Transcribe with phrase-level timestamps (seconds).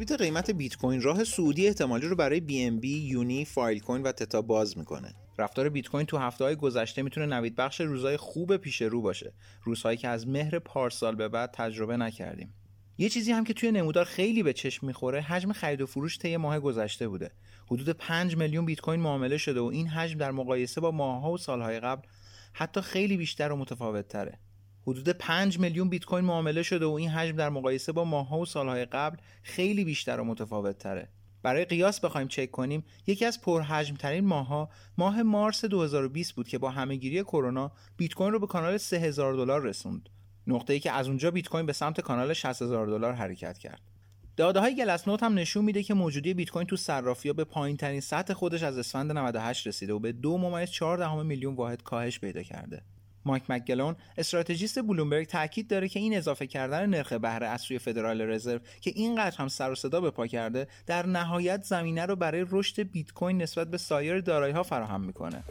[0.00, 4.42] تثبیت قیمت بیت کوین راه سعودی احتمالی رو برای BNB، یونی، فایل کوین و تتا
[4.42, 5.14] باز می‌کنه.
[5.38, 9.32] رفتار بیت کوین تو هفته های گذشته می‌تونه نوید بخش روزهای خوب پیش رو باشه.
[9.64, 12.54] روزهایی که از مهر پارسال به بعد تجربه نکردیم.
[12.98, 16.36] یه چیزی هم که توی نمودار خیلی به چشم می‌خوره حجم خرید و فروش طی
[16.36, 17.30] ماه گذشته بوده
[17.66, 21.38] حدود 5 میلیون بیت کوین معامله شده و این حجم در مقایسه با ماهها و
[21.38, 22.02] سالهای قبل
[22.52, 24.38] حتی خیلی بیشتر و متفاوت تره
[24.86, 28.46] حدود 5 میلیون بیت کوین معامله شده و این حجم در مقایسه با ماهها و
[28.46, 31.08] سالهای قبل خیلی بیشتر و متفاوت تره
[31.42, 36.58] برای قیاس بخوایم چک کنیم یکی از پرحجم ترین ماهها ماه مارس 2020 بود که
[36.58, 40.08] با همه‌گیری کرونا بیت کوین رو به کانال 3000 دلار رسوند.
[40.46, 43.80] نقطه ای که از اونجا بیت کوین به سمت کانال 60000 دلار حرکت کرد.
[44.36, 47.76] داده های گلس نوت هم نشون میده که موجودی بیت کوین تو صرافی به پایین
[47.76, 52.18] ترین سطح خودش از اسفند 98 رسیده و به 2 ممیز 4 میلیون واحد کاهش
[52.18, 52.82] پیدا کرده.
[53.24, 58.20] مایک مکگلون استراتژیست بلومبرگ تاکید داره که این اضافه کردن نرخ بهره از سوی فدرال
[58.20, 62.46] رزرو که اینقدر هم سر و صدا به پا کرده در نهایت زمینه رو برای
[62.50, 65.44] رشد بیت کوین نسبت به سایر دارایی ها فراهم می‌کنه.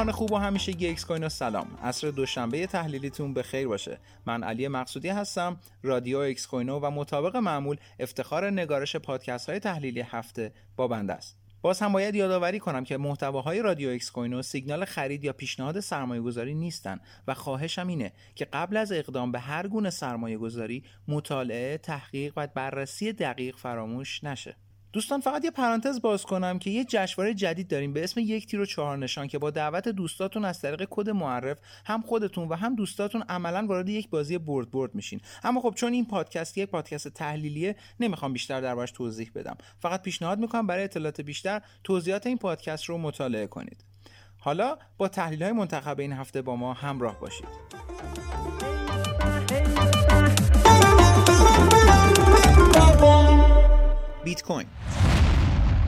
[0.00, 1.78] همراهان خوب و همیشگی اکسکوینو سلام.
[1.82, 3.98] عصر دوشنبه تحلیلیتون به خیر باشه.
[4.26, 10.52] من علی مقصودی هستم رادیو اکسکوینو و مطابق معمول افتخار نگارش پادکست های تحلیلی هفته
[10.76, 11.36] با بنده است.
[11.62, 16.54] باز هم باید یادآوری کنم که محتواهای رادیو اکسکوینو سیگنال خرید یا پیشنهاد سرمایه گذاری
[16.54, 22.32] نیستن و خواهشم اینه که قبل از اقدام به هر گونه سرمایه گذاری مطالعه، تحقیق
[22.36, 24.56] و بررسی دقیق فراموش نشه.
[24.92, 28.60] دوستان فقط یه پرانتز باز کنم که یه جشنواره جدید داریم به اسم یک تیر
[28.60, 32.74] و چهار نشان که با دعوت دوستاتون از طریق کد معرف هم خودتون و هم
[32.74, 35.20] دوستاتون عملا وارد یک بازی برد برد میشین.
[35.44, 39.56] اما خب چون این پادکست یک پادکست تحلیلیه نمی‌خوام بیشتر دربارش توضیح بدم.
[39.78, 43.84] فقط پیشنهاد می‌کنم برای اطلاعات بیشتر توضیحات این پادکست رو مطالعه کنید.
[44.38, 47.48] حالا با تحلیل های منتخب این هفته با ما همراه باشید.
[54.24, 54.66] بیت کوین.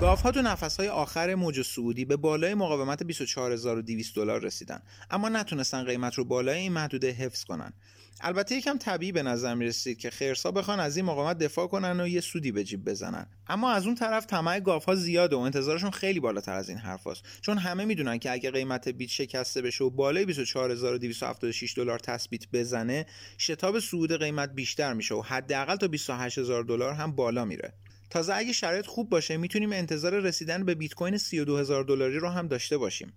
[0.00, 4.82] گاف ها تو نفس های آخر موج سعودی به بالای مقاومت 24200 دلار رسیدن.
[5.10, 7.72] اما نتونستن قیمت رو بالای این محدوده حفظ کنن.
[8.20, 12.00] البته یکم طبیعی به نظر می رسید که خرسا بخوان از این مقاومت دفاع کنن
[12.00, 13.26] و یه سودی به جیب بزنن.
[13.48, 17.22] اما از اون طرف طمع گاف ها زیاده و انتظارشون خیلی بالاتر از این حرفاست.
[17.40, 23.06] چون همه می‌دونن که اگه قیمت بیت شکسته بشه و بالای 24276 دلار تثبیت بزنه
[23.38, 27.72] شتاب صعود قیمت بیشتر میشه و حداقل تا 28000 دلار هم بالا میره.
[28.10, 32.48] تازه اگه شرایط خوب باشه می‌تونیم انتظار رسیدن به بیت کوین 32000 دلاری رو هم
[32.48, 33.12] داشته باشیم.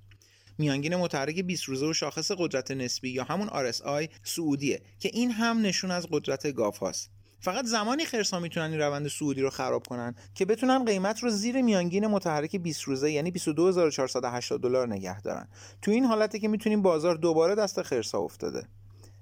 [0.58, 5.62] میانگین متحرک 20 روزه و شاخص قدرت نسبی یا همون RSI سعودیه که این هم
[5.62, 7.12] نشون از قدرت گاف هاست.
[7.42, 11.62] فقط زمانی خرسا می‌تونن این روند سعودی رو خراب کنن که بتونن قیمت رو زیر
[11.62, 15.48] میانگین متحرک 20 روزه یعنی 22480 دلار نگه دارن.
[15.82, 18.68] تو این حالته که می‌تونیم بازار دوباره دست خرسا افتاده.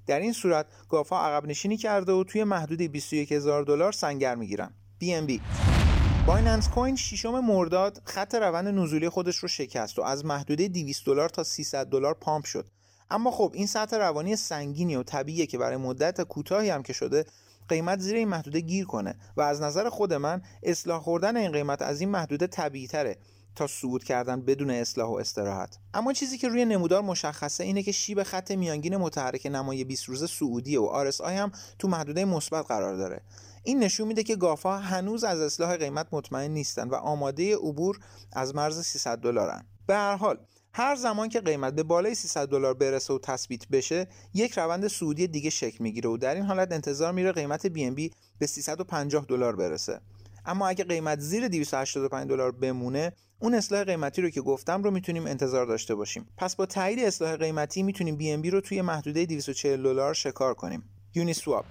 [0.07, 4.73] در این صورت گافا عقب نشینی کرده و توی محدود 21000 دلار سنگر می‌گیرن.
[5.01, 5.39] BNB
[6.27, 11.29] بایننس کوین ششم مرداد خط روند نزولی خودش رو شکست و از محدوده 200 دلار
[11.29, 12.65] تا 300 دلار پامپ شد.
[13.09, 17.25] اما خب این سطح روانی سنگینی و طبیعیه که برای مدت کوتاهی هم که شده
[17.69, 21.81] قیمت زیر این محدوده گیر کنه و از نظر خود من اصلاح خوردن این قیمت
[21.81, 23.17] از این محدوده طبیعی تره
[23.57, 25.77] تا صعود کردن بدون اصلاح و استراحت.
[25.93, 30.27] اما چیزی که روی نمودار مشخصه اینه که شیب خط میانگین متحرک نمای 20 روزه
[30.27, 33.21] سعودی و RSI هم تو محدوده مثبت قرار داره.
[33.63, 37.99] این نشون میده که گافا هنوز از اصلاح قیمت مطمئن نیستن و آماده عبور
[38.33, 39.65] از مرز 300 دلارن.
[39.87, 40.37] به هر حال
[40.73, 45.27] هر زمان که قیمت به بالای 300 دلار برسه و تثبیت بشه یک روند سعودی
[45.27, 50.01] دیگه شکل می‌گیره و در این حالت انتظار میره قیمت BNB به 350 دلار برسه.
[50.47, 55.25] اما اگه قیمت زیر 285 دلار بمونه اون اصلاح قیمتی رو که گفتم رو می‌تونیم
[55.25, 56.27] انتظار داشته باشیم.
[56.37, 60.83] پس با تایید اصلاح قیمتی می‌تونیم BNB رو توی محدوده 240 دلار شکار کنیم.
[61.15, 61.65] یونی سواب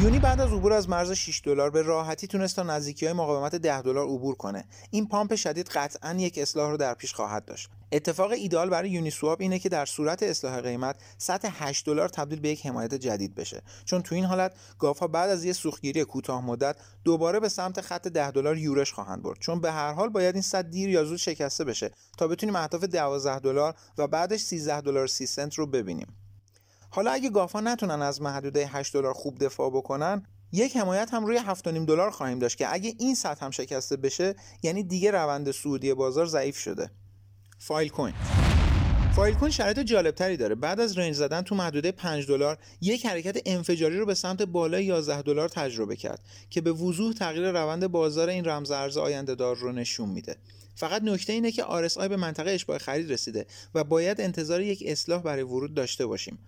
[0.00, 3.54] یونی بعد از عبور از مرز 6 دلار به راحتی تونست تا نزدیکی های مقاومت
[3.54, 4.64] 10 دلار عبور کنه.
[4.90, 7.70] این پامپ شدید قطعا یک اصلاح رو در پیش خواهد داشت.
[7.92, 12.40] اتفاق ایدال برای یونی سواب اینه که در صورت اصلاح قیمت سطح 8 دلار تبدیل
[12.40, 13.62] به یک حمایت جدید بشه.
[13.84, 17.80] چون تو این حالت گاف ها بعد از یه سوختگیری کوتاه مدت دوباره به سمت
[17.80, 19.38] خط 10 دلار یورش خواهند برد.
[19.38, 22.84] چون به هر حال باید این سطح دیر یا زود شکسته بشه تا بتونیم اهداف
[22.84, 26.23] 12 دلار و بعدش 13 دلار 30 سنت رو ببینیم.
[26.94, 31.38] حالا اگه گافا نتونن از محدوده 8 دلار خوب دفاع بکنن یک حمایت هم روی
[31.38, 35.94] 7.5 دلار خواهیم داشت که اگه این سطح هم شکسته بشه یعنی دیگه روند سعودی
[35.94, 36.90] بازار ضعیف شده.
[37.58, 38.14] فایل کوین.
[39.16, 40.54] فایل کوین شرایط جالبتری داره.
[40.54, 44.84] بعد از رنج زدن تو محدوده 5 دلار یک حرکت انفجاری رو به سمت بالای
[44.84, 46.20] 11 دلار تجربه کرد
[46.50, 50.36] که به وضوح تغییر روند بازار این رمز ارز آینده دار رو نشون میده.
[50.74, 55.22] فقط نکته اینه که RSI به منطقه اشباع خرید رسیده و باید انتظار یک اصلاح
[55.22, 56.38] برای ورود داشته باشیم.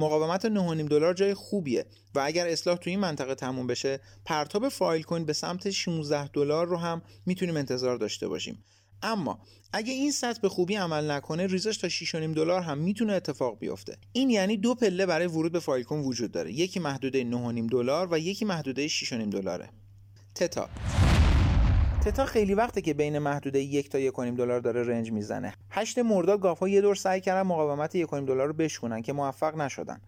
[0.00, 5.02] مقاومت 9.5 دلار جای خوبیه و اگر اصلاح تو این منطقه تموم بشه پرتاب فایل
[5.02, 8.64] کوین به سمت 16 دلار رو هم می‌تونیم انتظار داشته باشیم.
[9.02, 9.38] اما
[9.72, 13.96] اگه این سطح به خوبی عمل نکنه ریزش تا 6.5 دلار هم می‌تونه اتفاق بیفته.
[14.12, 16.52] این یعنی دو پله برای ورود به فایل کوین وجود داره.
[16.52, 19.70] یکی محدوده 9.5 دلار و یکی محدوده 6.5 دلاره.
[20.34, 20.68] تتا.
[22.04, 25.54] تتا خیلی وقته که بین محدوده یک تا یک دلار داره رنج می‌زنه.
[25.70, 29.56] هشت مرداد گاف ها یه دور سعی کردن مقاومت یک دلار رو بشکنن که موفق
[29.56, 30.00] نشدن.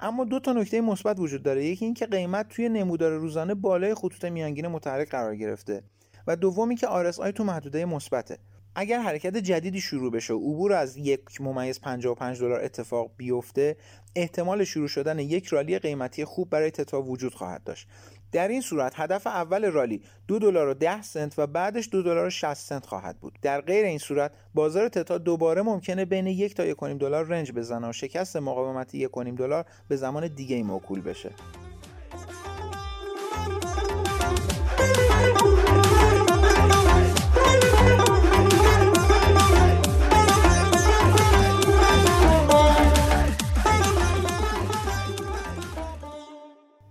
[0.00, 1.64] اما دو تا نکته مثبت وجود داره.
[1.64, 5.82] یکی اینکه قیمت توی نمودار روزانه بالای خطوط میانگین متحرک قرار گرفته.
[6.26, 8.38] و دومی که RSI تو محدوده مثبته.
[8.74, 13.76] اگر حرکت جدیدی شروع بشه و عبور از یک ممیز 55 دلار اتفاق بیفته
[14.16, 17.88] احتمال شروع شدن یک رالی قیمتی خوب برای تتا وجود خواهد داشت.
[18.32, 22.26] در این صورت هدف اول رالی دو دلار و 10 سنت و بعدش دو دلار
[22.26, 23.38] و 60 سنت خواهد بود.
[23.42, 27.88] در غیر این صورت بازار تتا دوباره ممکنه بین یک تا یک دلار رنج بزنه
[27.88, 31.30] و شکست مقاومت یک دلار به زمان دیگه موکول بشه.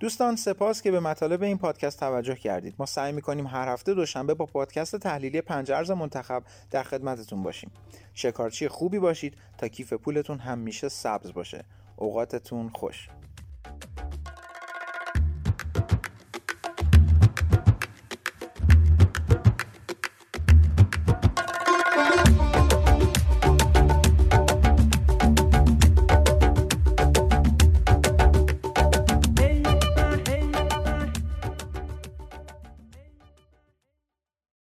[0.10, 2.76] دوستان سپاس که به مطالب این پادکست توجه کردید.
[2.80, 7.72] ما سعی می‌کنیم هر هفته دوشنبه با پادکست تحلیلی پنج ارز منتخب در خدمتتون باشیم.
[8.14, 11.66] شکارچی خوبی باشید تا کیف پولتون همیشه سبز باشه.
[11.96, 13.10] اوقاتتون خوش.